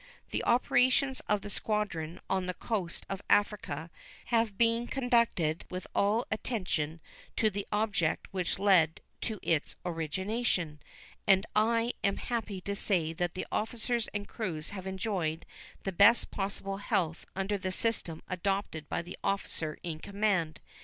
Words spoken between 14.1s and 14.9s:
crews have